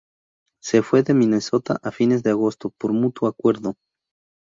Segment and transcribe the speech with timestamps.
[0.63, 3.75] Se fue de Minnesota a fines de agosto por mutuo acuerdo.